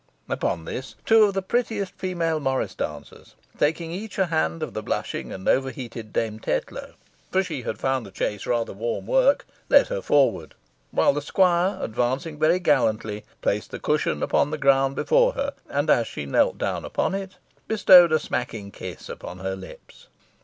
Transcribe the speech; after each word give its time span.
Upon 0.27 0.65
this 0.65 0.95
two 1.05 1.25
of 1.25 1.35
the 1.35 1.43
prettiest 1.43 1.93
female 1.95 2.39
morris 2.39 2.73
dancers, 2.73 3.35
taking 3.59 3.91
each 3.91 4.17
a 4.17 4.25
hand 4.25 4.63
of 4.63 4.73
the 4.73 4.81
blushing 4.81 5.31
and 5.31 5.47
overheated 5.47 6.11
Dame 6.11 6.39
Tetlow, 6.39 6.95
for 7.31 7.43
she 7.43 7.61
had 7.61 7.77
found 7.77 8.03
the 8.03 8.09
chase 8.11 8.47
rather 8.47 8.73
warm 8.73 9.05
work, 9.05 9.45
led 9.69 9.89
her 9.89 10.01
forward; 10.01 10.55
while 10.89 11.13
the 11.13 11.21
squire 11.21 11.77
advancing 11.79 12.39
very 12.39 12.57
gallantly 12.57 13.25
placed 13.43 13.69
the 13.69 13.77
cushion 13.77 14.23
upon 14.23 14.49
the 14.49 14.57
ground 14.57 14.95
before 14.95 15.33
her, 15.33 15.53
and 15.69 15.87
as 15.91 16.07
she 16.07 16.25
knelt 16.25 16.57
down 16.57 16.83
upon 16.83 17.13
it, 17.13 17.33
bestowed 17.67 18.11
a 18.11 18.17
smacking 18.17 18.71
kiss 18.71 19.07
upon 19.07 19.37
her 19.37 19.55
lips. 19.55 20.07